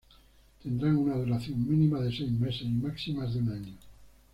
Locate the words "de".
1.99-2.11, 3.27-3.37